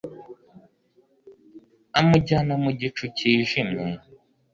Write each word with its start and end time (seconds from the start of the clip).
amujyana 1.99 2.53
mu 2.63 2.71
gicu 2.79 3.03
kijimye 3.15 3.87